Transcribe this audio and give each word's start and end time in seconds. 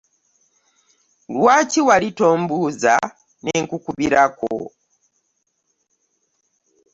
Lwaki 1.35 1.79
wali 1.87 2.09
tombuuza 2.19 2.93
ne 3.43 3.53
nkubbirako? 3.63 4.53